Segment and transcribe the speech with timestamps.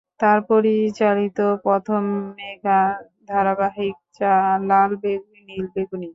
[0.19, 2.03] তার পরিচালিত প্রথম
[2.37, 2.81] মেগা
[3.27, 3.95] ধারাবাহিক
[4.69, 4.91] "লাল
[5.47, 6.09] নীল বেগুনি"।